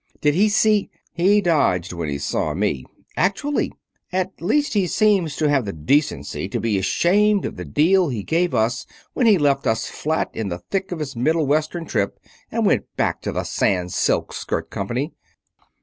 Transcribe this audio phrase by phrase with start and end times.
[0.21, 0.89] '""Did he see"
[1.23, 2.85] "He dodged when he saw me.
[3.15, 3.71] Actually!
[4.11, 8.23] At least, he seems to have the decency to be ashamed of the deal he
[8.23, 12.19] gave us when he left us flat in the thick of his Middle Western trip
[12.51, 15.13] and went back to the Sans Silk Skirt Company.